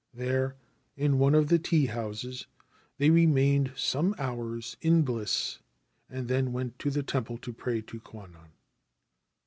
There, 0.15 0.55
in 0.97 1.19
one 1.19 1.35
of 1.35 1.47
the 1.49 1.59
tea 1.59 1.85
houses, 1.85 2.47
they 2.97 3.11
remained 3.11 3.71
some 3.75 4.15
hours 4.17 4.75
in 4.81 5.03
bliss, 5.03 5.59
and 6.09 6.27
then 6.27 6.51
went 6.51 6.79
to 6.79 6.89
the 6.89 7.03
temple 7.03 7.37
to 7.37 7.53
pray 7.53 7.81
to 7.83 7.99
Kwannon. 7.99 8.51